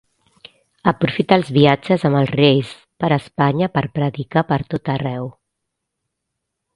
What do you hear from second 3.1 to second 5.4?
Espanya per predicar per tot arreu.